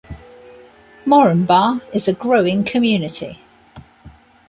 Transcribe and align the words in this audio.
Moranbah 1.05 1.79
is 1.93 2.07
a 2.07 2.13
growing 2.13 2.63
community. 2.63 3.37